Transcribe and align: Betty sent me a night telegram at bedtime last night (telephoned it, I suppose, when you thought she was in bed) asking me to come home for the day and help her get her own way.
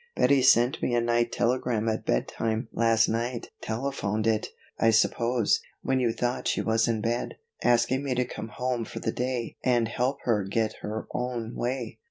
Betty 0.15 0.41
sent 0.41 0.81
me 0.81 0.95
a 0.95 0.99
night 0.99 1.31
telegram 1.31 1.87
at 1.87 2.07
bedtime 2.07 2.69
last 2.73 3.07
night 3.07 3.51
(telephoned 3.61 4.25
it, 4.25 4.47
I 4.79 4.89
suppose, 4.89 5.59
when 5.83 5.99
you 5.99 6.11
thought 6.11 6.47
she 6.47 6.59
was 6.63 6.87
in 6.87 7.01
bed) 7.01 7.35
asking 7.63 8.03
me 8.03 8.15
to 8.15 8.25
come 8.25 8.47
home 8.47 8.83
for 8.83 8.97
the 8.99 9.11
day 9.11 9.57
and 9.63 9.87
help 9.87 10.17
her 10.23 10.43
get 10.43 10.73
her 10.81 11.05
own 11.13 11.53
way. 11.55 11.99